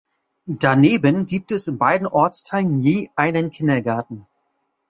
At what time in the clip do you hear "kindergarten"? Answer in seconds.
3.51-4.25